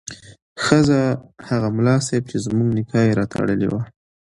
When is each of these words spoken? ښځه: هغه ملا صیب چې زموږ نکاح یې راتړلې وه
ښځه: 0.63 1.01
هغه 1.47 1.67
ملا 1.75 1.95
صیب 2.07 2.23
چې 2.31 2.37
زموږ 2.45 2.69
نکاح 2.77 3.03
یې 3.07 3.17
راتړلې 3.19 3.67
وه 3.71 3.81